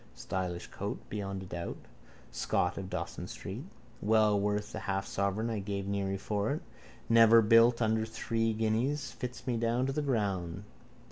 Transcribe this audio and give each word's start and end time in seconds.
Stylish 0.15 0.65
coat, 0.65 0.97
beyond 1.11 1.43
a 1.43 1.45
doubt. 1.45 1.77
Scott 2.31 2.75
of 2.75 2.89
Dawson 2.89 3.27
street. 3.27 3.65
Well 4.01 4.39
worth 4.39 4.71
the 4.71 4.79
half 4.79 5.05
sovereign 5.05 5.51
I 5.51 5.59
gave 5.59 5.85
Neary 5.85 6.19
for 6.19 6.49
it. 6.53 6.63
Never 7.07 7.43
built 7.43 7.83
under 7.83 8.03
three 8.07 8.51
guineas. 8.53 9.11
Fits 9.11 9.45
me 9.45 9.57
down 9.57 9.85
to 9.85 9.93
the 9.93 10.01
ground. 10.01 10.63